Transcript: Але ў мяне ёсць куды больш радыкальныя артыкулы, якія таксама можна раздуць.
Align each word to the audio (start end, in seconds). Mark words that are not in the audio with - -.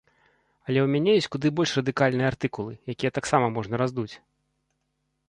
Але 0.67 0.79
ў 0.83 0.87
мяне 0.93 1.11
ёсць 1.19 1.27
куды 1.35 1.51
больш 1.59 1.73
радыкальныя 1.79 2.29
артыкулы, 2.31 2.73
якія 2.95 3.13
таксама 3.19 3.45
можна 3.59 3.75
раздуць. 3.83 4.11